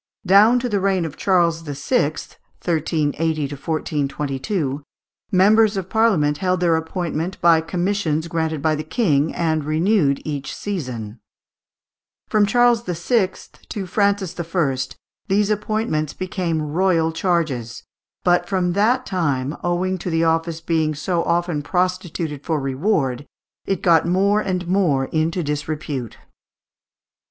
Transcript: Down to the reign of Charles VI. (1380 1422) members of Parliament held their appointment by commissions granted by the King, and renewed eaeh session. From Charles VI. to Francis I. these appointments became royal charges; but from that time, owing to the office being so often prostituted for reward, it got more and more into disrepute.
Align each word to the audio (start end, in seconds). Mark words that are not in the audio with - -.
Down 0.25 0.57
to 0.57 0.67
the 0.67 0.79
reign 0.79 1.05
of 1.05 1.15
Charles 1.15 1.61
VI. 1.61 2.05
(1380 2.05 3.43
1422) 3.53 4.81
members 5.31 5.77
of 5.77 5.91
Parliament 5.91 6.39
held 6.39 6.59
their 6.59 6.75
appointment 6.75 7.39
by 7.39 7.61
commissions 7.61 8.27
granted 8.27 8.63
by 8.63 8.73
the 8.73 8.83
King, 8.83 9.31
and 9.35 9.63
renewed 9.63 10.17
eaeh 10.25 10.47
session. 10.47 11.19
From 12.29 12.47
Charles 12.47 12.81
VI. 12.85 13.31
to 13.69 13.85
Francis 13.85 14.39
I. 14.39 14.77
these 15.27 15.51
appointments 15.51 16.13
became 16.15 16.63
royal 16.63 17.11
charges; 17.11 17.83
but 18.23 18.49
from 18.49 18.73
that 18.73 19.05
time, 19.05 19.55
owing 19.63 19.99
to 19.99 20.09
the 20.09 20.23
office 20.23 20.61
being 20.61 20.95
so 20.95 21.21
often 21.25 21.61
prostituted 21.61 22.43
for 22.43 22.59
reward, 22.59 23.27
it 23.67 23.83
got 23.83 24.07
more 24.07 24.41
and 24.41 24.67
more 24.67 25.05
into 25.05 25.43
disrepute. 25.43 26.17